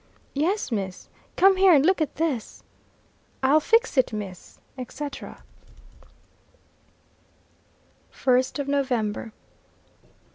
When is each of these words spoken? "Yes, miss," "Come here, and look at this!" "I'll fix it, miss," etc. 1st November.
"Yes, 0.33 0.71
miss," 0.71 1.09
"Come 1.35 1.57
here, 1.57 1.73
and 1.73 1.85
look 1.85 2.01
at 2.01 2.15
this!" 2.15 2.63
"I'll 3.43 3.59
fix 3.59 3.99
it, 3.99 4.11
miss," 4.11 4.59
etc. 4.75 5.43
1st 8.11 8.67
November. 8.67 9.31